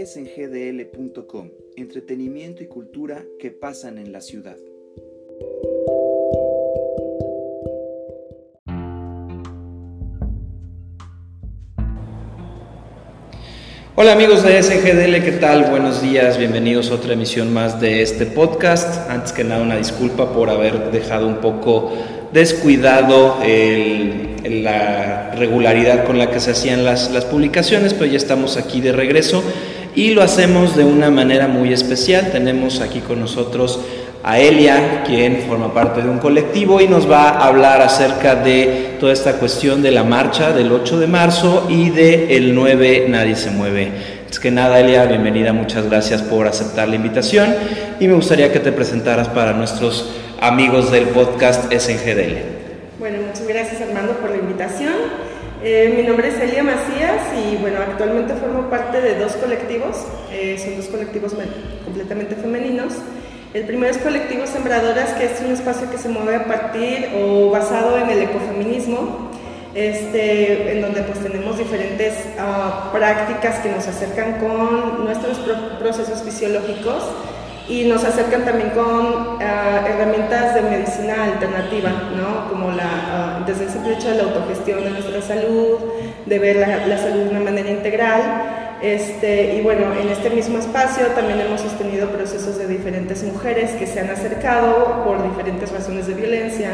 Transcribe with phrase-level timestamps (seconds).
[0.00, 4.56] es en gdl.com, entretenimiento y cultura que pasan en la ciudad.
[13.96, 15.68] Hola amigos de SGDL, ¿qué tal?
[15.68, 19.10] Buenos días, bienvenidos a otra emisión más de este podcast.
[19.10, 21.92] Antes que nada, una disculpa por haber dejado un poco
[22.32, 23.38] descuidado
[24.44, 28.92] la regularidad con la que se hacían las, las publicaciones, pero ya estamos aquí de
[28.92, 29.42] regreso
[29.94, 32.30] y lo hacemos de una manera muy especial.
[32.30, 33.80] Tenemos aquí con nosotros
[34.22, 38.96] a Elia, quien forma parte de un colectivo y nos va a hablar acerca de
[39.00, 43.36] toda esta cuestión de la marcha del 8 de marzo y del el 9 Nadie
[43.36, 43.90] se mueve.
[44.30, 47.54] Es que nada, Elia, bienvenida, muchas gracias por aceptar la invitación
[47.98, 52.36] y me gustaría que te presentaras para nuestros amigos del podcast SNGDL.
[52.98, 55.27] Bueno, muchas gracias Armando por la invitación.
[55.60, 60.56] Eh, mi nombre es Elia Macías y bueno, actualmente formo parte de dos colectivos, eh,
[60.56, 61.34] son dos colectivos
[61.84, 62.94] completamente femeninos.
[63.54, 67.50] El primero es Colectivo Sembradoras, que es un espacio que se mueve a partir o
[67.50, 69.30] basado en el ecofeminismo,
[69.74, 75.38] este, en donde pues tenemos diferentes uh, prácticas que nos acercan con nuestros
[75.80, 77.02] procesos fisiológicos
[77.68, 79.40] y nos acercan también con uh,
[79.86, 82.48] herramientas de medicina alternativa, ¿no?
[82.48, 85.78] como la, uh, desde el simple hecho de la autogestión de nuestra salud,
[86.24, 88.22] de ver la, la salud de una manera integral
[88.80, 93.88] este, y bueno, en este mismo espacio también hemos sostenido procesos de diferentes mujeres que
[93.88, 96.70] se han acercado por diferentes razones de violencia,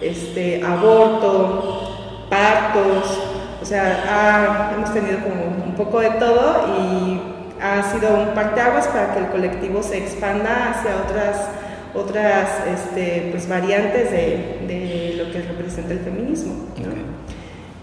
[0.00, 3.18] este, aborto, partos,
[3.60, 7.31] o sea, hemos tenido como un poco de todo y
[7.62, 11.48] ha sido un parteaguas para que el colectivo se expanda hacia otras,
[11.94, 16.54] otras este, pues, variantes de, de, lo que representa el feminismo.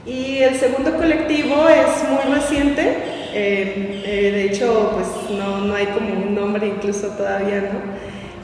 [0.05, 2.97] Y el segundo colectivo es muy reciente,
[3.33, 7.80] eh, eh, de hecho, pues no, no, hay como un nombre incluso todavía, ¿no?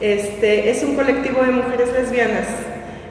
[0.00, 2.46] Este, es un colectivo de mujeres lesbianas.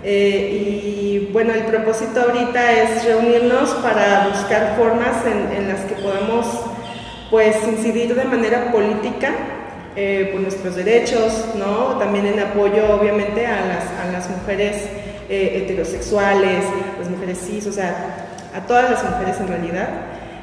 [0.03, 6.45] Eh, y bueno, el propósito ahorita es reunirnos para buscar formas en, las que podamos
[7.29, 9.31] pues incidir de manera política
[10.31, 11.97] por nuestros derechos, ¿no?
[11.97, 14.83] También en apoyo obviamente a las, a las mujeres
[15.29, 16.65] heterosexuales,
[16.99, 19.89] las mujeres cis, o sea, a todas las mujeres en realidad.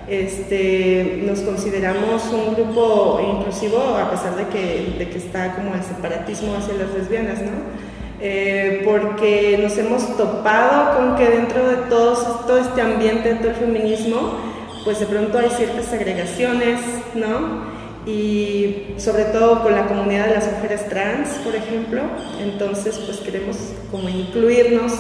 [0.08, 5.82] Este, nos consideramos un grupo inclusivo a pesar de que, de que está como el
[5.82, 7.92] separatismo hacia las lesbianas, ¿no?
[8.20, 12.14] Eh, porque nos hemos topado con que dentro de todo,
[12.46, 14.38] todo este ambiente, dentro del feminismo,
[14.84, 16.80] pues de pronto hay ciertas segregaciones,
[17.14, 17.72] ¿no?
[18.04, 22.02] Y sobre todo con la comunidad de las mujeres trans, por ejemplo,
[22.40, 23.56] entonces pues queremos
[23.92, 24.92] como incluirnos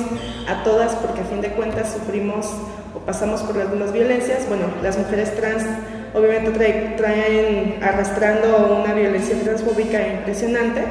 [0.46, 2.46] a todas porque a fin de cuentas sufrimos
[2.94, 4.46] o pasamos por algunas violencias.
[4.48, 5.64] Bueno, las mujeres trans
[6.14, 10.84] obviamente traen, arrastrando una violencia transfóbica impresionante,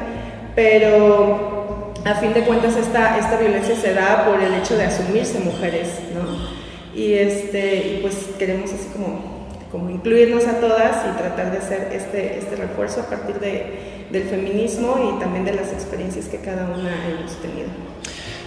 [0.54, 5.38] pero a fin de cuentas esta, esta violencia se da por el hecho de asumirse
[5.38, 6.61] mujeres, ¿no?
[6.94, 12.38] Y, este, pues queremos así como, como incluirnos a todas y tratar de hacer este,
[12.38, 16.90] este refuerzo a partir de, del feminismo y también de las experiencias que cada una
[17.08, 17.68] hemos tenido.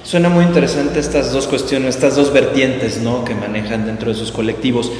[0.03, 3.25] Suena muy interesante estas dos cuestiones, estas dos vertientes ¿no?
[3.25, 4.91] que manejan dentro de sus colectivos.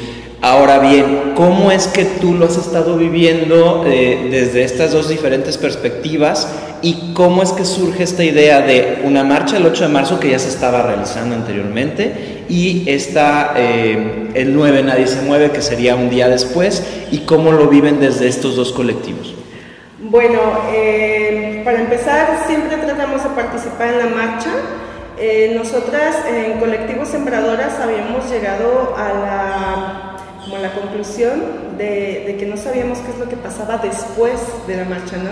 [0.42, 5.58] Ahora bien, ¿cómo es que tú lo has estado viviendo eh, desde estas dos diferentes
[5.58, 6.48] perspectivas
[6.82, 10.32] y cómo es que surge esta idea de una marcha el 8 de marzo que
[10.32, 15.96] ya se estaba realizando anteriormente y esta, eh, el 9 Nadie se mueve que sería
[15.96, 19.34] un día después y cómo lo viven desde estos dos colectivos?
[20.00, 20.40] Bueno,
[20.74, 24.52] eh, para empezar siempre tratamos de participar en la marcha
[25.18, 32.58] eh, nosotras en Colectivo Sembradoras habíamos llegado a la, como la conclusión de, que no
[32.58, 34.34] sabíamos qué es lo que pasaba después
[34.68, 35.32] de la marcha, ¿no?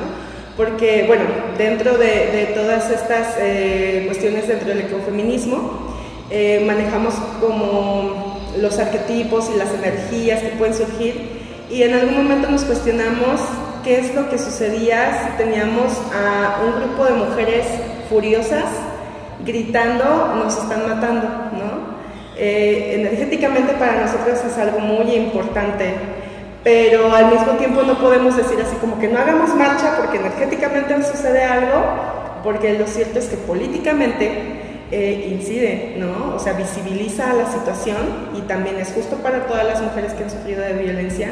[0.56, 1.26] Porque, bueno,
[1.58, 5.93] dentro de, todas estas eh, cuestiones dentro del ecofeminismo,
[6.36, 12.50] eh, manejamos como los arquetipos y las energías que pueden surgir y en algún momento
[12.50, 13.40] nos cuestionamos
[13.84, 17.68] qué es lo que sucedía si teníamos a un grupo de mujeres
[18.10, 18.66] furiosas
[19.46, 21.94] gritando nos están matando, ¿no?
[22.36, 25.94] Eh, energéticamente para nosotros es algo muy importante,
[26.64, 30.96] pero al mismo tiempo no podemos decir así como que no hagamos marcha porque energéticamente
[31.04, 31.84] sucede algo,
[32.44, 36.36] porque lo cierto es que políticamente eh, incide, ¿no?
[36.36, 40.30] O sea, visibiliza la situación y también es justo para todas las mujeres que han
[40.30, 41.32] sufrido de violencia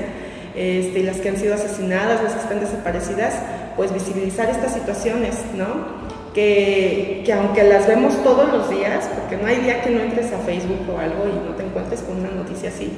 [0.56, 3.36] este, las que han sido asesinadas, las que están desaparecidas,
[3.78, 6.02] pues visibilizar estas situaciones, ¿no?
[6.34, 10.32] que, que, aunque las vemos todos los días, porque no hay día que no entres
[10.34, 12.92] a Facebook o algo y no te encuentres con una noticia así,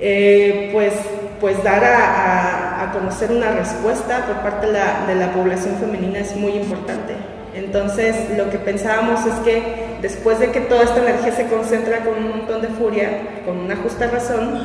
[0.00, 0.94] eh, pues,
[1.40, 7.14] pues dar a, conocer una respuesta por parte de la población femenina es muy importante.
[7.54, 12.14] Entonces, lo que pensábamos es que después de que toda esta energía se concentra con
[12.14, 14.60] un montón de furia, con una justa razón,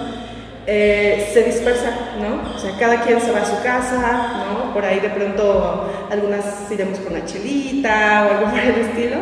[0.65, 2.55] eh, se dispersa, ¿no?
[2.55, 4.73] O sea, cada quien se va a su casa, ¿no?
[4.73, 9.17] Por ahí de pronto algunas iremos con una chelita o algo por el estilo,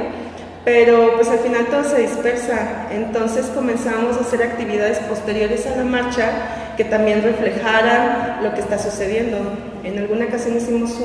[0.68, 2.88] pero pues al final todo se dispersa.
[2.92, 8.78] Entonces comenzamos a hacer actividades posteriores a la marcha que también reflejaran lo que está
[8.78, 9.38] sucediendo.
[9.86, 11.00] En alguna ocasión hicimos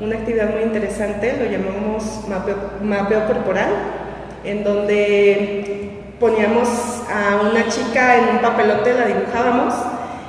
[0.00, 2.24] una actividad muy interesante, lo llamamos
[2.82, 3.68] mapeo, corporal,
[4.42, 6.68] en donde poníamos
[7.08, 9.72] a una chica en un papelote, la dibujábamos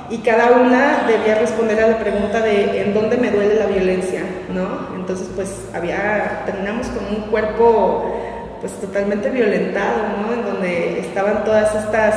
[0.08, 4.22] y cada una debía responder a la pregunta de en dónde me duele la violencia,
[4.54, 4.94] ¿no?
[4.94, 10.32] Entonces pues había, terminamos con un cuerpo pues totalmente violentado, ¿no?
[10.32, 12.14] En donde estaban todas estas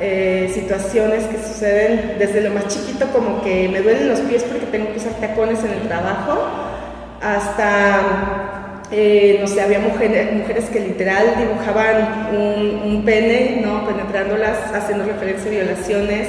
[0.00, 4.66] eh, situaciones que suceden desde lo más chiquito como que me duelen los pies porque
[4.66, 6.46] tengo que usar tacones en el trabajo,
[7.20, 13.86] hasta eh, no sé, había mujeres, mujeres que literal dibujaban un, pene, ¿no?
[13.86, 16.28] Penetrándolas, haciendo referencia a violaciones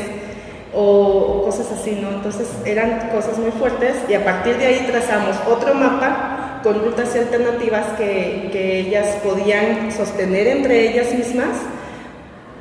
[0.74, 2.10] o, cosas así, ¿no?
[2.10, 6.33] Entonces eran cosas muy fuertes y a partir de ahí trazamos otro mapa
[6.64, 11.58] con rutas alternativas que, que ellas podían sostener entre ellas mismas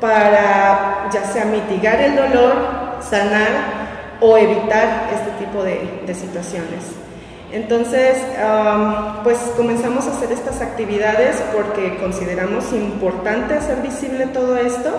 [0.01, 2.55] para ya sea mitigar el dolor,
[3.01, 7.03] sanar o evitar este tipo de, de situaciones.
[7.53, 8.17] Entonces,
[9.23, 14.91] pues comenzamos a hacer estas actividades porque consideramos importante hacer visible todo esto,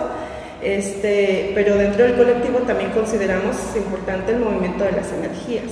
[0.62, 5.64] este, pero dentro del colectivo también consideramos importante el movimiento de las energías.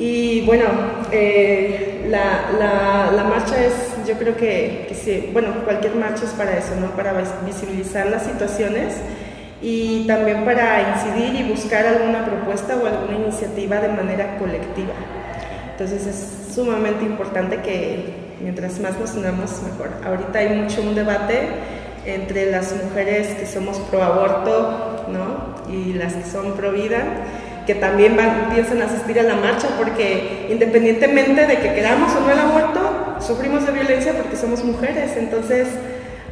[0.00, 0.64] Y bueno,
[1.12, 3.74] eh, la, marcha es,
[4.08, 6.86] yo creo que, que sí, bueno, cualquier marcha es para eso, ¿no?
[6.96, 7.12] para
[7.44, 8.94] visibilizar las situaciones
[9.60, 14.94] y también para incidir y buscar alguna propuesta o alguna iniciativa de manera colectiva.
[15.72, 19.90] Entonces es sumamente importante que mientras más nos unamos mejor.
[20.02, 21.40] Ahorita hay mucho un debate
[22.06, 25.70] entre las mujeres que somos pro aborto ¿no?
[25.70, 27.04] y las que son pro vida
[27.66, 32.30] que también van, piensan asistir a la marcha porque independientemente de que queramos o no
[32.30, 35.16] el aborto, sufrimos de violencia porque somos mujeres.
[35.16, 35.68] Entonces,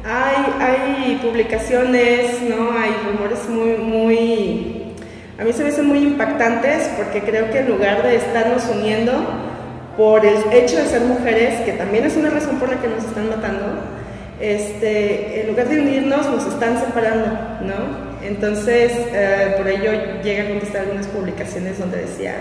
[0.03, 2.71] hay, publicaciones, ¿no?
[2.71, 4.93] Hay rumores muy, muy...
[5.39, 9.13] A mí se me hacen muy impactantes porque creo que en lugar de estarnos uniendo
[9.95, 13.03] por el hecho de ser mujeres, que también es una razón por la que nos
[13.03, 13.65] están matando,
[14.39, 17.27] este, en lugar de unirnos nos están separando,
[17.61, 18.08] ¿no?
[18.23, 19.91] Entonces, eh, por ello
[20.23, 22.35] llega a contestar algunas publicaciones donde decía,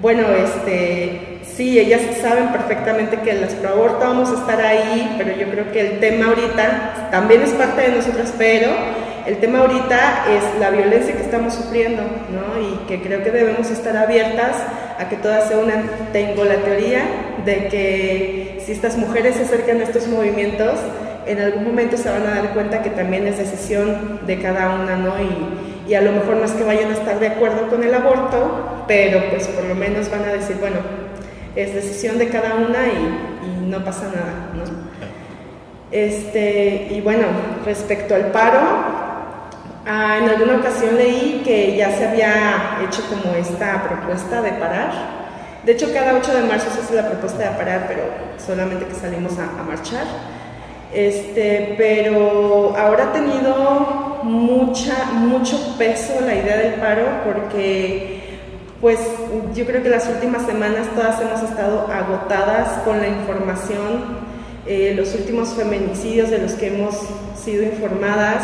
[0.00, 5.50] bueno, este, sí, ellas saben perfectamente que las pro vamos a estar ahí, pero yo
[5.50, 8.70] creo que el tema ahorita también es parte de nosotras, pero
[9.26, 12.62] el tema ahorita es la violencia que estamos sufriendo, ¿no?
[12.62, 14.56] Y que creo que debemos estar abiertas
[14.98, 15.90] a que todas se unan.
[16.12, 17.02] Tengo la teoría
[17.44, 20.78] de que si estas mujeres se acercan a estos movimientos,
[21.28, 24.96] en algún momento se van a dar cuenta que también es decisión de cada una,
[24.96, 25.14] ¿no?
[25.20, 27.94] Y, y a lo mejor no es que vayan a estar de acuerdo con el
[27.94, 30.76] aborto, pero pues por lo menos van a decir, bueno,
[31.56, 33.28] es decisión de cada una y,
[33.68, 34.64] no pasa nada, ¿no?
[35.90, 37.24] Este, y bueno,
[37.66, 38.60] respecto al paro,
[39.86, 44.90] ah, en alguna ocasión leí que ya se había hecho como esta propuesta de parar.
[45.64, 48.04] De hecho, cada 8 de marzo se hace la propuesta de parar, pero
[48.38, 50.06] solamente que salimos a, a marchar.
[50.94, 58.18] Este, pero ahora ha tenido mucha, mucho peso la idea del paro porque
[58.80, 58.98] pues
[59.54, 64.28] yo creo que las últimas semanas todas hemos estado agotadas con la información.
[64.66, 66.94] Eh, los últimos feminicidios de los que hemos
[67.42, 68.42] sido informadas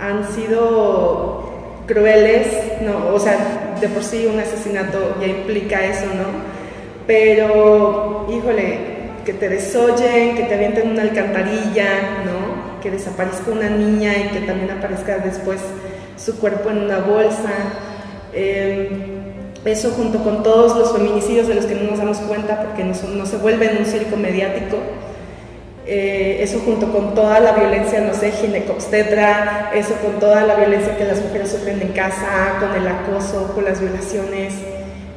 [0.00, 1.52] han sido
[1.86, 2.48] crueles,
[2.80, 6.24] no, o sea, de por sí un asesinato ya implica eso, ¿no?
[7.06, 8.91] Pero, híjole,
[9.24, 12.80] que te desoyen, que te avienten una alcantarilla, ¿no?
[12.80, 15.60] Que desaparezca una niña y que también aparezca después
[16.16, 17.50] su cuerpo en una bolsa.
[18.32, 18.90] Eh,
[19.64, 22.94] eso junto con todos los feminicidios de los que no nos damos cuenta porque no,
[22.94, 24.78] se vuelve en un circo mediático.
[25.86, 30.96] Eh, eso junto con toda la violencia, no sé, ginecobstetra, eso con toda la violencia
[30.96, 34.54] que las mujeres sufren en casa, con el acoso, con las violaciones.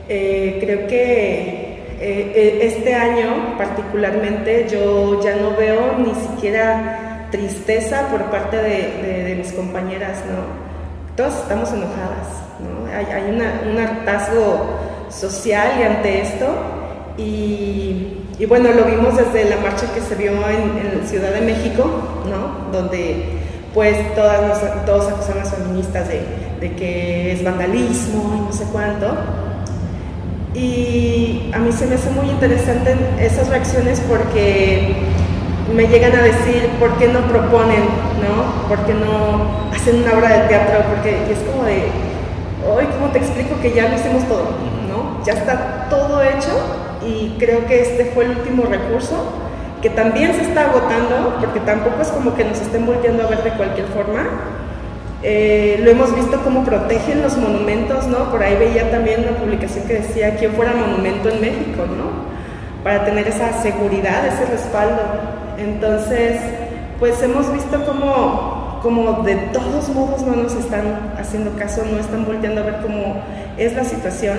[0.09, 1.64] Eh, creo que
[1.99, 9.51] eh, este año particularmente yo ya no veo ni siquiera tristeza por parte de, mis
[9.51, 11.15] compañeras, ¿no?
[11.15, 12.27] Todas estamos enojadas,
[12.93, 16.47] hay, un hartazgo social y ante esto.
[17.17, 21.83] Y, bueno, lo vimos desde la marcha que se vio en, Ciudad de México,
[22.29, 22.71] ¿no?
[22.77, 23.23] donde
[23.73, 26.21] pues todos acusan a las feministas de,
[26.59, 29.15] de que es vandalismo y no sé cuánto.
[30.55, 34.95] Y a mí se me hace muy interesante esas reacciones porque
[35.75, 37.83] me llegan a decir por qué no proponen,
[38.23, 38.67] ¿no?
[38.69, 40.79] ¿Por qué no hacen una obra de teatro?
[40.89, 41.89] Porque es como de,
[42.67, 44.45] hoy, ¿cómo te explico que ya lo hicimos todo?
[44.87, 45.23] ¿no?
[45.25, 46.55] Ya está todo hecho
[47.05, 49.45] y creo que este fue el último recurso
[49.81, 53.43] que también se está agotando, porque tampoco es como que nos estén volviendo a ver
[53.43, 54.23] de cualquier forma.
[55.27, 58.29] Eh, lo hemos visto cómo protegen los monumentos, ¿no?
[58.29, 62.11] Por ahí veía también una publicación que decía quién fuera monumento en México, ¿no?
[62.83, 65.01] Para tener esa seguridad, ese respaldo.
[65.57, 66.39] Entonces,
[66.99, 72.23] pues hemos visto cómo, como de todos modos no nos están haciendo caso, no están
[72.23, 73.23] volteando a ver cómo
[73.57, 74.37] es la situación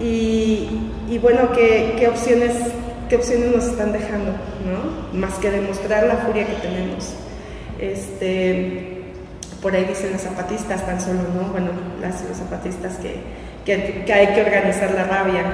[0.00, 2.56] y, y bueno, ¿qué, qué, opciones,
[3.08, 5.16] qué opciones nos están dejando, ¿no?
[5.16, 7.14] Más que demostrar la furia que tenemos.
[7.78, 8.91] Este,
[9.62, 11.52] por ahí dicen los zapatistas tan solo, ¿no?
[11.52, 13.20] Bueno, las los zapatistas que,
[13.64, 15.44] que, que hay que organizar la rabia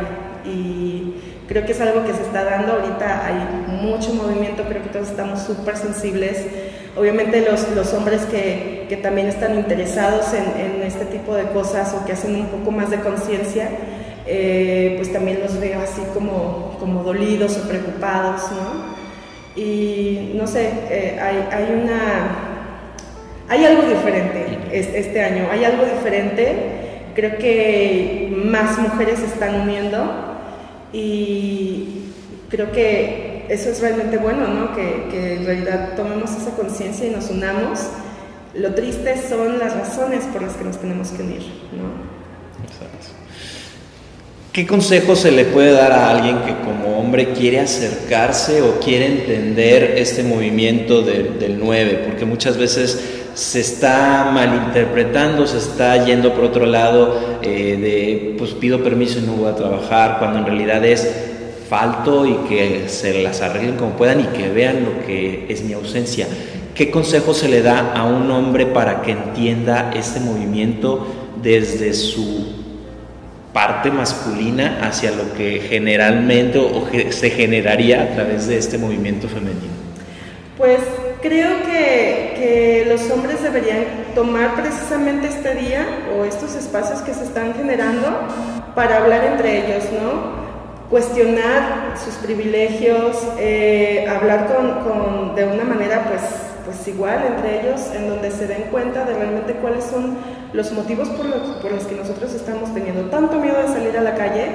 [0.45, 1.15] y
[1.47, 3.35] creo que es algo que se está dando ahorita, hay
[3.83, 6.47] mucho movimiento, creo que todos estamos súper sensibles.
[6.97, 11.95] Obviamente los, los hombres que, que, también están interesados en, en, este tipo de cosas
[11.95, 13.69] o que hacen un poco más de conciencia,
[14.27, 18.99] eh, pues también los veo así como, como dolidos o preocupados, ¿no?
[19.61, 22.48] Y no sé, eh, hay, hay, una...
[23.49, 26.55] Hay algo diferente este año, hay algo diferente.
[27.15, 30.37] Creo que más mujeres se están uniendo
[30.93, 32.05] y
[32.49, 34.75] creo que eso es realmente bueno, ¿no?
[34.75, 37.89] Que, que en realidad tomemos esa conciencia y nos unamos.
[38.55, 42.65] Lo triste son las razones por las que nos tenemos que unir, ¿no?
[42.65, 43.18] Exacto.
[44.59, 49.07] ¿Qué consejo se le puede dar a alguien que como hombre quiere acercarse o quiere
[49.07, 52.03] entender este movimiento de, del 9?
[52.05, 52.99] Porque muchas veces
[53.35, 59.23] se está malinterpretando, se está yendo por otro lado eh, de, pues pido permiso y
[59.23, 61.09] no voy a trabajar, cuando en realidad es
[61.71, 65.75] falto y que se las arreglen como puedan y que vean lo que es mi
[65.75, 66.27] ausencia.
[66.75, 71.07] ¿Qué consejo se le da a un hombre para que entienda este movimiento
[71.45, 72.67] desde su
[73.59, 79.75] parte masculina hacia lo que generalmente o se generaría a través de este movimiento femenino?
[80.57, 80.79] Pues
[81.21, 83.85] creo que, los hombres deberían
[84.15, 85.85] tomar precisamente este día
[86.17, 88.07] o estos espacios que se están generando
[88.77, 90.89] para hablar entre ellos, ¿no?
[90.89, 96.23] Cuestionar sus privilegios, eh, hablar con, de una manera pues,
[96.69, 100.19] pues igual entre ellos, en donde se den cuenta de realmente cuáles son
[100.53, 104.03] los motivos por los, por los que nosotros estamos teniendo tanto miedo de salir a
[104.03, 104.47] la calle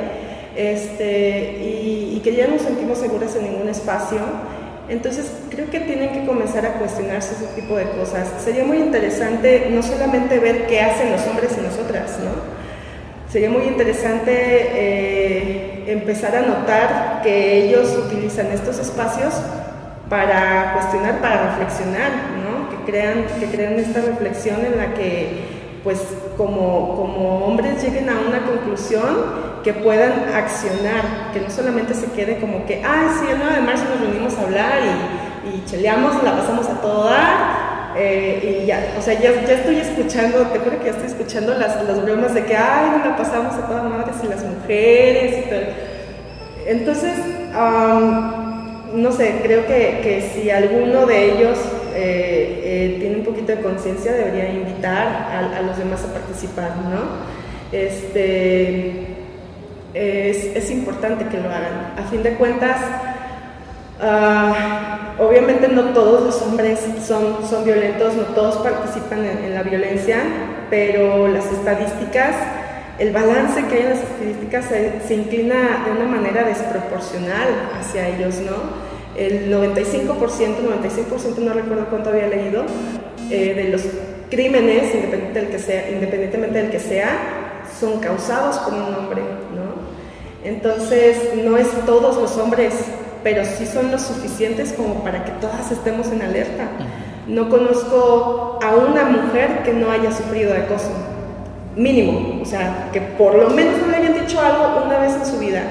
[0.55, 4.19] este, y, y que ya no nos sentimos seguras en ningún espacio
[4.89, 8.27] entonces creo que tienen que comenzar a cuestionarse ese tipo de cosas.
[8.43, 12.31] Sería muy interesante no solamente ver qué hacen los hombres y nosotras, ¿no?
[13.31, 19.33] Sería muy interesante eh, empezar a notar que ellos utilizan estos espacios
[20.13, 22.11] para cuestionar, para reflexionar,
[22.43, 22.69] ¿no?
[22.69, 25.99] Que crean, que crean esta reflexión en la que pues
[26.37, 29.07] como, como hombres lleguen a una conclusión
[29.63, 33.61] que puedan accionar, que no solamente se quede como que, ah, sí, el 9 de
[33.63, 38.67] marzo nos reunimos a hablar y, y cheleamos, la pasamos a todo dar, eh, y
[38.67, 42.03] ya, o sea, ya, ya, estoy escuchando, te juro que ya estoy escuchando las, las
[42.03, 46.69] bromas de que, ay, no la pasamos a todas madres y las mujeres y.
[46.69, 47.13] Entonces,
[47.57, 48.42] um,
[48.93, 51.57] no sé, creo que, que si alguno de ellos
[51.95, 55.07] eh, eh, tiene un poquito de conciencia, debería invitar
[55.55, 57.33] a, los demás a participar, ¿no?
[57.71, 59.07] Este,
[59.93, 61.93] es, importante que lo hagan.
[61.97, 62.77] A fin de cuentas,
[64.01, 70.21] uh, obviamente no todos los hombres son, son violentos, no todos participan en, la violencia,
[70.69, 72.35] pero las estadísticas,
[72.99, 77.47] el balance que hay en las estadísticas se, se inclina de una manera desproporcional
[77.79, 78.93] hacia ellos, ¿no?
[79.15, 82.63] el 95%, 96% no recuerdo cuánto había leído,
[83.29, 83.81] eh, de los
[84.29, 89.21] crímenes, independientemente del, que sea, independientemente del que sea, son causados por un hombre,
[89.55, 89.83] ¿no?
[90.43, 92.73] Entonces, no es todos los hombres,
[93.23, 96.67] pero sí son los suficientes como para que todas estemos en alerta.
[97.27, 100.91] No conozco a una mujer que no haya sufrido de acoso,
[101.75, 105.25] mínimo, o sea, que por lo menos no le hayan dicho algo una vez en
[105.25, 105.63] su vida,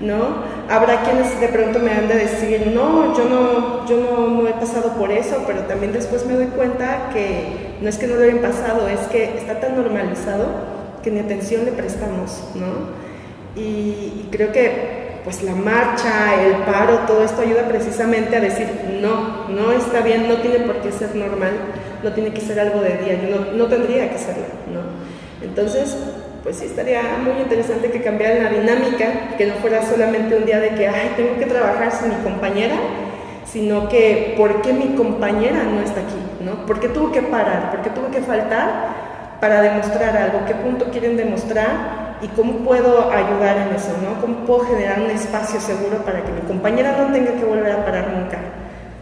[0.00, 0.54] ¿no?
[0.68, 4.52] Habrá quienes de pronto me han de decir, no, yo no, yo no, no, he
[4.52, 8.22] pasado por eso, pero también después me doy cuenta que no es que no lo
[8.22, 10.46] hayan pasado, es que está tan normalizado
[11.02, 13.04] que ni atención le prestamos, ¿no?
[13.60, 18.68] Y, y creo que pues la marcha, el paro, todo esto ayuda precisamente a decir,
[19.00, 21.52] no, no está bien, no tiene por qué ser normal,
[22.02, 25.03] no tiene que ser algo de día, no, no tendría que serlo, ¿no?
[25.44, 25.96] Entonces,
[26.42, 30.60] pues sí estaría muy interesante que cambiara la dinámica, que no fuera solamente un día
[30.60, 32.76] de que, ay, tengo que trabajar sin mi compañera,
[33.46, 36.20] sino que, ¿por qué mi compañera no está aquí?
[36.44, 36.66] ¿no?
[36.66, 37.70] ¿Por qué tuvo que parar?
[37.70, 40.44] ¿Por qué tuvo que faltar para demostrar algo?
[40.46, 42.18] ¿Qué punto quieren demostrar?
[42.20, 43.92] ¿Y cómo puedo ayudar en eso?
[44.02, 44.20] ¿no?
[44.20, 47.84] ¿Cómo puedo generar un espacio seguro para que mi compañera no tenga que volver a
[47.84, 48.38] parar nunca?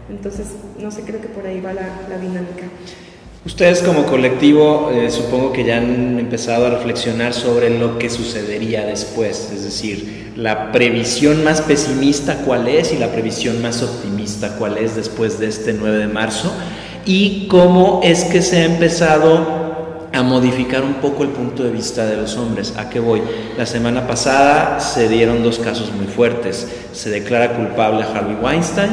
[0.09, 2.65] Entonces, no sé, creo que por ahí va la, la dinámica.
[3.45, 8.87] Ustedes como colectivo eh, supongo que ya han empezado a reflexionar sobre lo que sucedería
[8.87, 14.79] después, es decir, la previsión más pesimista cuál es y la previsión más optimista cuál
[14.79, 16.53] es después de este 9 de marzo
[17.05, 19.63] y cómo es que se ha empezado
[20.13, 22.75] a modificar un poco el punto de vista de los hombres.
[22.77, 23.23] ¿A qué voy?
[23.59, 26.69] La semana pasada se dieron dos casos muy fuertes.
[26.93, 28.91] Se declara culpable a Harvey Weinstein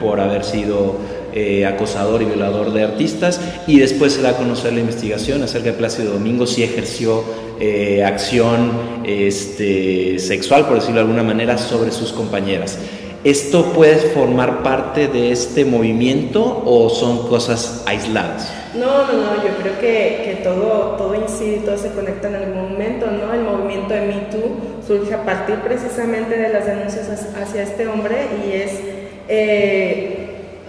[0.00, 0.96] por haber sido
[1.32, 5.70] eh, acosador y violador de artistas y después se da a conocer la investigación acerca
[5.70, 7.24] de Plácido Domingo si ejerció
[7.60, 8.72] eh, acción
[9.04, 12.78] este, sexual, por decirlo de alguna manera, sobre sus compañeras.
[13.24, 18.52] ¿Esto puede formar parte de este movimiento o son cosas aisladas?
[18.74, 22.54] No, no, no, yo creo que, que todo, todo incide todo se conecta en el
[22.54, 23.32] momento, ¿no?
[23.32, 27.08] El movimiento de Me Too surge a partir precisamente de las denuncias
[27.40, 28.80] hacia este hombre y es
[29.28, 30.21] eh,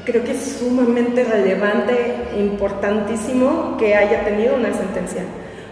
[0.05, 1.95] creo que es sumamente relevante,
[2.37, 5.23] importantísimo que haya tenido una sentencia,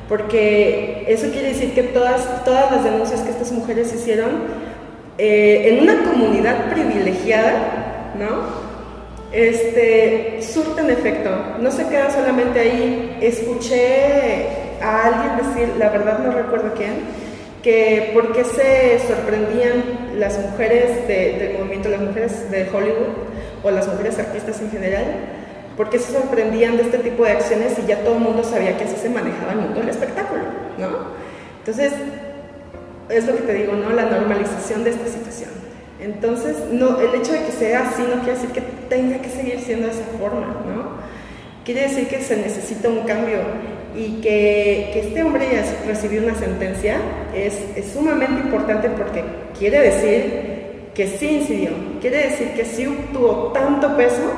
[0.07, 4.29] porque eso quiere decir que todas, todas las denuncias que estas mujeres hicieron
[5.17, 8.71] eh, en una comunidad privilegiada, ¿no?
[9.31, 13.17] Este, surten efecto, no se quedan solamente ahí.
[13.21, 14.47] Escuché
[14.81, 16.91] a alguien decir, la verdad no recuerdo quién,
[17.63, 23.31] que por qué se sorprendían las mujeres del movimiento, las mujeres de Hollywood,
[23.63, 25.05] o las mujeres artistas en general,
[25.77, 28.85] porque se sorprendían de este tipo de acciones y ya todo el mundo sabía que
[28.85, 30.41] así se manejaba el mundo del espectáculo,
[30.77, 30.87] ¿no?
[31.59, 31.93] Entonces,
[33.09, 33.91] es lo que te digo, ¿no?
[33.91, 35.49] La normalización de esta situación.
[35.99, 39.59] Entonces, no, el hecho de que sea así no quiere decir que tenga que seguir
[39.59, 41.01] siendo de esa forma, ¿no?
[41.63, 43.37] Quiere decir que se necesita un cambio
[43.95, 46.97] y que, que este hombre ya recibió una sentencia
[47.35, 49.23] es, es sumamente importante porque
[49.57, 50.51] quiere decir
[50.93, 51.71] que sí incidió.
[51.99, 54.31] Quiere decir que sí tuvo tanto peso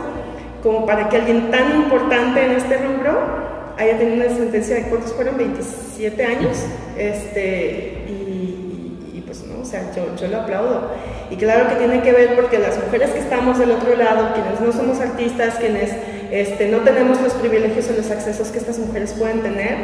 [0.61, 3.43] como para que alguien tan importante en este rubro
[3.77, 6.57] haya tenido una sentencia de cuántos fueron 27 años
[6.97, 10.91] este y, pues no o sea yo, yo, lo aplaudo
[11.31, 14.61] y claro que tiene que ver porque las mujeres que estamos del otro lado quienes
[14.61, 15.91] no somos artistas quienes
[16.33, 19.77] este, no tenemos los privilegios o los accesos que estas mujeres pueden tener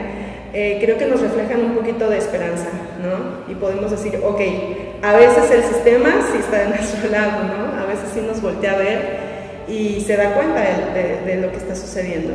[0.52, 2.70] eh, creo que nos reflejan un poquito de esperanza,
[3.04, 3.52] ¿no?
[3.52, 4.42] Y podemos decir, ok,
[5.04, 7.80] a veces el sistema sí está de nuestro lado, ¿no?
[7.80, 9.30] A veces sí nos voltea a ver
[9.68, 12.34] y se da cuenta de, lo que está sucediendo.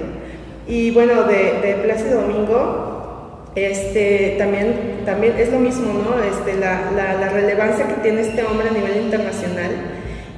[0.69, 6.23] Y bueno, de, de Plácido Domingo, este, también, también es lo mismo, ¿no?
[6.23, 9.71] Este, la, la, relevancia que tiene este hombre a nivel internacional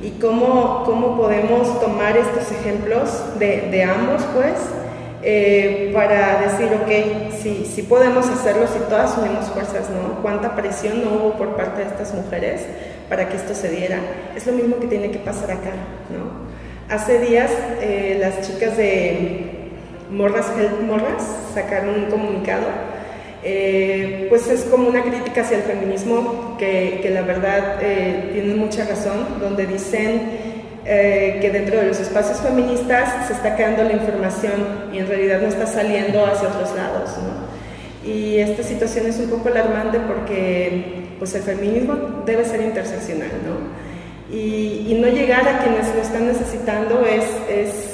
[0.03, 4.55] y cómo, cómo podemos tomar estos ejemplos de, de ambos, pues,
[5.23, 10.23] eh, para decir, ok, si, si podemos hacerlo, si todas unimos fuerzas, ¿no?
[10.23, 12.63] ¿Cuánta presión no hubo por parte de estas mujeres
[13.09, 13.99] para que esto se diera?
[14.37, 15.73] Es lo mismo que tiene que pasar acá,
[16.11, 16.95] ¿no?
[16.95, 19.71] Hace días eh, las chicas de
[20.11, 22.67] Morras Help Morras sacaron un comunicado,
[23.49, 27.79] eh, pues es como una crítica hacia el feminismo que, que la verdad
[28.33, 30.57] tiene mucha razón, donde dicen
[30.89, 35.41] eh, que dentro de los espacios feministas se está quedando la información y en realidad
[35.41, 37.11] no está saliendo hacia otros lados.
[37.19, 38.09] ¿no?
[38.09, 43.31] Y esta situación es un poco alarmante porque pues, el feminismo debe ser interseccional.
[43.45, 44.37] ¿no?
[44.37, 47.86] Y, y no llegar a quienes lo están necesitando es, es,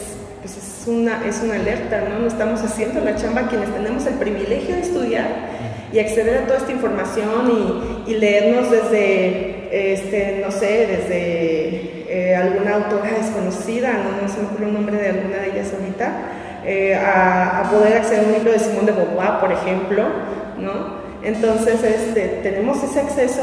[0.83, 2.03] es, una, es una alerta.
[2.09, 2.19] ¿no?
[2.19, 5.27] no estamos haciendo la chamba quienes tenemos el privilegio de estudiar
[5.93, 12.35] y acceder a toda esta información y, y leernos desde, este, no sé, desde eh,
[12.35, 16.13] alguna autora desconocida, no, sé se me el nombre de alguna de ellas ahorita,
[16.65, 20.05] eh, a, poder acceder a un libro de Simón de Beauvoir, por ejemplo,
[20.59, 21.03] ¿no?
[21.23, 23.43] Entonces, este, tenemos ese acceso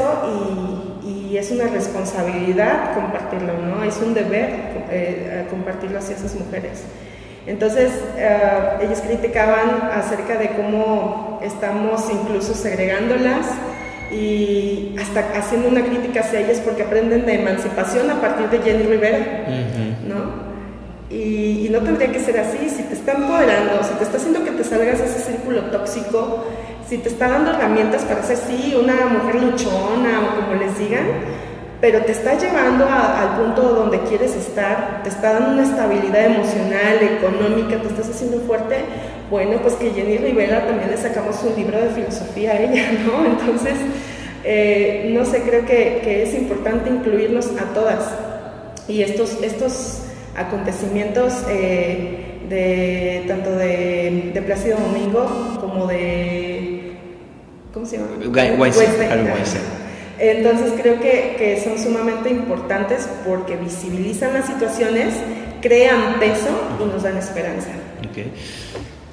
[1.04, 3.84] y, y, es una responsabilidad compartirlo, ¿no?
[3.84, 4.50] Es un deber
[4.90, 6.82] eh, compartirlo hacia esas mujeres.
[7.46, 7.90] Entonces,
[8.80, 13.46] ellos criticaban acerca de cómo estamos incluso segregándolas,
[14.10, 18.82] y hasta haciendo una crítica hacia ellas porque aprenden de emancipación a partir de Jenny
[18.84, 19.46] Rivera,
[20.06, 20.50] ¿no?
[21.14, 24.50] Y, no tendría que ser así, si te está empoderando, si te está haciendo que
[24.50, 26.44] te salgas de ese círculo tóxico,
[26.88, 31.04] si te está dando herramientas para ser sí una mujer luchona o como les digan,
[31.80, 36.98] pero te está llevando al punto donde quieres estar, te está dando una estabilidad emocional,
[37.00, 38.76] económica, te estás haciendo fuerte,
[39.30, 43.24] bueno, pues que Jenny Rivera también le sacamos un libro de filosofía a ella, ¿no?
[43.24, 43.74] Entonces,
[44.44, 48.10] eh, no sé, creo que, que, es importante incluirnos a todas.
[48.88, 50.02] Y estos, estos
[50.36, 56.92] acontecimientos eh, de tanto de, de Plácido Domingo como de
[57.72, 58.08] ¿cómo se llama?
[60.20, 65.14] Entonces creo que, son sumamente importantes porque visibilizan las situaciones,
[65.62, 67.70] crean peso y nos dan esperanza.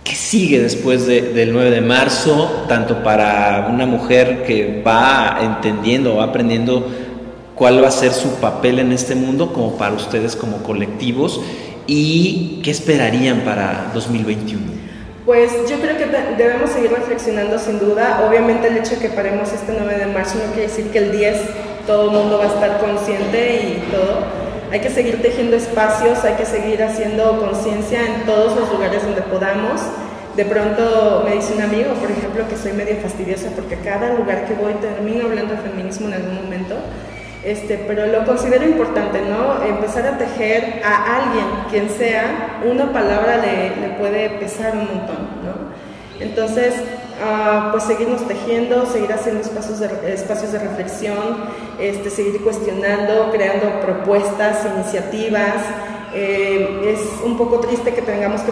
[0.03, 6.17] ¿Qué sigue después de, del 9 de marzo, tanto para una mujer que va entendiendo,
[6.17, 6.89] va aprendiendo
[7.55, 11.41] cuál va a ser su papel en este mundo, como para ustedes como colectivos,
[11.87, 14.76] y qué esperarían para 2021?
[15.27, 16.05] Pues yo creo que
[16.37, 18.25] debemos seguir reflexionando sin duda.
[18.25, 21.11] Obviamente el hecho de que paremos este 9 de marzo no quiere decir que el
[21.11, 21.41] 10
[21.85, 24.23] todo el mundo va a estar consciente y todo.
[24.71, 29.21] Hay que seguir tejiendo espacios, hay que seguir haciendo conciencia en todos los lugares donde
[29.23, 29.81] podamos.
[30.37, 34.45] De pronto me dice un amigo, por ejemplo, que soy medio fastidiosa porque cada lugar
[34.45, 36.75] que voy termino hablando de feminismo en algún momento.
[37.47, 39.63] Este, pero lo considero importante, ¿no?
[39.63, 45.29] Empezar a tejer a alguien, quien sea, una palabra le, le puede pesar un montón,
[45.45, 45.67] ¿no?
[46.19, 51.45] Entonces, uh, pues seguirnos tejiendo, seguir haciendo espacios de, espacios de reflexión,
[51.79, 55.63] este, seguir cuestionando, creando propuestas, iniciativas.
[56.13, 58.51] Eh, es un poco triste que tengamos que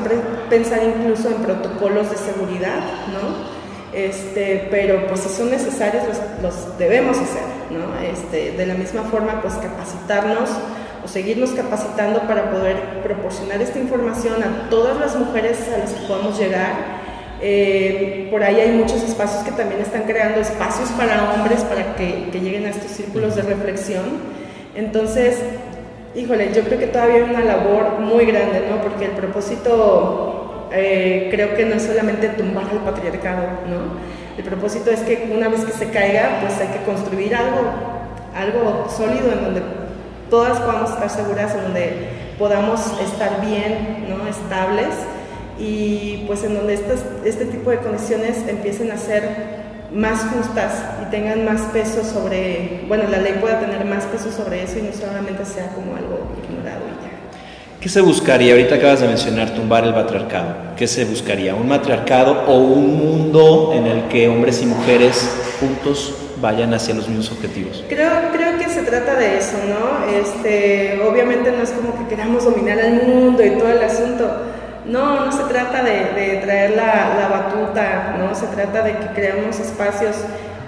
[0.50, 2.80] pensar incluso en protocolos de seguridad,
[3.12, 3.55] ¿no?
[3.96, 6.04] Este, pero pues si son necesarios
[6.42, 7.98] los, debemos hacer, ¿no?
[8.06, 10.50] Este, de la misma forma pues capacitarnos
[11.04, 16.08] o seguirnos capacitando para poder proporcionar esta información a todas las mujeres a las que
[16.08, 17.06] podamos llegar.
[17.42, 22.30] Eh, por ahí hay muchos espacios que también están creando espacios para hombres para que,
[22.32, 24.04] que lleguen a estos círculos de reflexión.
[24.76, 25.40] Entonces,
[26.16, 28.82] híjole, yo creo que todavía hay una labor muy grande, ¿no?
[28.82, 34.16] Porque el propósito eh, creo que no es solamente tumbar el patriarcado, ¿no?
[34.38, 37.62] El propósito es que una vez que se caiga, pues hay que construir algo,
[38.36, 39.62] algo sólido en donde
[40.30, 44.28] todas podamos estar seguras, en donde podamos estar bien, ¿no?
[44.28, 44.94] Estables
[45.58, 51.46] y pues en donde este tipo de condiciones empiecen a ser más justas y tengan
[51.46, 55.46] más peso sobre, bueno, la ley pueda tener más peso sobre eso y no solamente
[55.46, 57.05] sea como algo ignorado.
[57.80, 58.54] ¿Qué se buscaría?
[58.54, 60.56] Ahorita acabas de mencionar tumbar el patriarcado.
[60.76, 61.54] ¿Qué se buscaría?
[61.54, 67.08] ¿Un matriarcado o un mundo en el que hombres y mujeres juntos vayan hacia los
[67.08, 67.84] mismos objetivos?
[67.88, 70.12] Creo, creo que se trata de eso, ¿no?
[70.18, 74.30] Este, obviamente no es como que queramos dominar al mundo y todo el asunto.
[74.86, 78.36] No, no se trata de, traer la, la, batuta, ¿no?
[78.36, 80.16] Se trata de que creamos espacios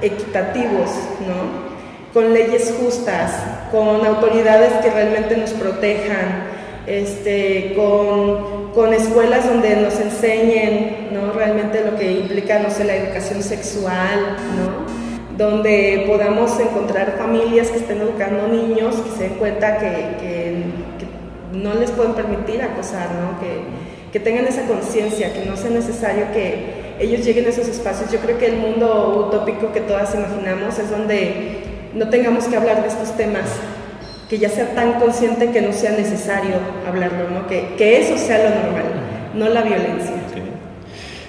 [0.01, 0.89] equitativos,
[1.27, 1.67] ¿no?
[2.13, 3.33] Con leyes justas,
[3.71, 6.56] con autoridades que realmente nos protejan,
[6.87, 11.33] este, con, con, escuelas donde nos enseñen ¿no?
[11.33, 14.87] realmente lo que implica, no sé, la educación sexual, ¿no?
[15.37, 20.63] donde podamos encontrar familias que estén educando niños, que se den cuenta que, que,
[21.53, 23.39] no les pueden permitir acosar, ¿no?
[23.39, 23.61] que,
[24.11, 28.11] que tengan esa conciencia, que no sea necesario que ellos lleguen a esos espacios.
[28.11, 31.61] Yo creo que el mundo utópico que todas imaginamos es donde
[31.93, 33.45] no tengamos que hablar de estos temas,
[34.29, 36.55] que ya sea tan consciente que no sea necesario
[36.87, 37.47] hablarlo, ¿no?
[37.47, 38.85] que, que eso sea lo normal,
[39.35, 40.13] no la violencia.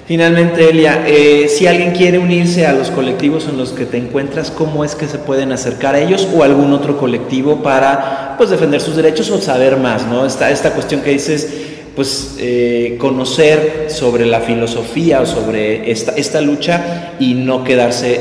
[0.08, 4.50] Finalmente, Elia, eh, si alguien quiere unirse a los colectivos en los que te encuentras,
[4.50, 8.80] ¿cómo es que se pueden acercar a ellos o algún otro colectivo para pues, defender
[8.80, 10.06] sus derechos o saber más?
[10.06, 10.24] ¿no?
[10.24, 11.46] Esta, esta cuestión que dices,
[11.94, 18.18] pues eh, conocer sobre la filosofía o sobre esta, esta lucha y no quedarse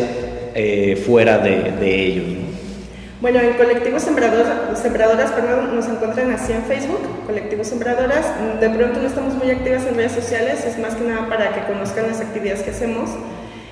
[0.56, 2.26] eh, fuera de, de ellos.
[3.20, 5.32] Bueno, en Colectivos Sembradoras, Sembradoras
[5.74, 8.28] nos encuentran así en Facebook, Colectivos Sembradoras.
[8.60, 11.62] De pronto no estamos muy activas en redes sociales, es más que nada para que
[11.62, 13.10] conozcan las actividades que hacemos.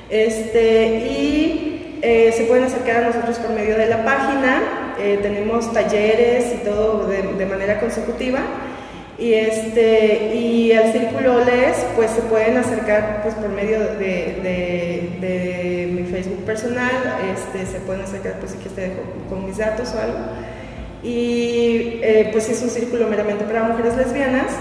[0.09, 4.95] Este, y eh, se pueden acercar a nosotros por medio de la página.
[4.97, 8.39] Eh, tenemos talleres y todo de manera consecutiva.
[9.17, 13.89] Y, este, y al círculo OLES pues se pueden acercar pues, por medio de,
[15.21, 19.57] de, mi Facebook personal, este, se pueden acercar pues si quieres te dejo con mis
[19.57, 20.17] datos o algo.
[21.01, 24.51] Y eh, pues es un círculo meramente para mujeres lesbianas,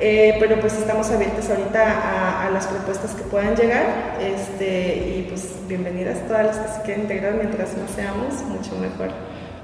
[0.00, 5.26] eh, pero pues estamos abiertas ahorita a, a, las propuestas que puedan llegar este, y
[5.28, 9.10] pues bienvenidas todas las que se quieran integrar mientras más seamos, mucho mejor.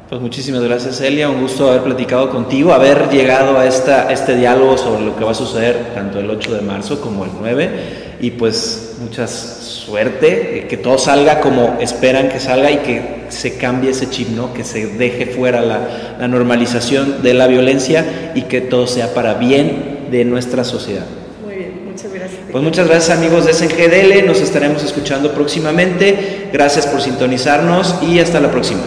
[0.08, 4.78] Pues muchísimas gracias Elia, un gusto haber platicado contigo, haber llegado a esta, este diálogo
[4.78, 8.30] sobre lo que va a suceder tanto el 8 de marzo como el 9 y
[8.30, 13.90] pues mucha suerte, eh, que todo salga como esperan que salga y que se cambie
[13.90, 14.54] ese chip, ¿no?
[14.54, 19.34] que se deje fuera la, la normalización de la violencia y que todo sea para
[19.34, 21.04] bien de nuestra sociedad.
[21.44, 22.40] Muy bien, muchas gracias.
[22.50, 28.40] Pues muchas gracias amigos de SNGDL, nos estaremos escuchando próximamente, gracias por sintonizarnos y hasta
[28.40, 28.80] la próxima.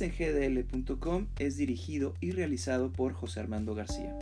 [0.00, 4.16] scgdl.com es dirigido y realizado por José Armando García.